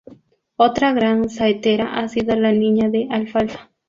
Otra 0.55 0.93
gran 0.93 1.29
saetera 1.29 1.99
ha 1.99 2.07
sido 2.07 2.35
la 2.35 2.51
Niña 2.51 2.89
de 2.89 3.05
la 3.05 3.17
Alfalfa. 3.17 3.69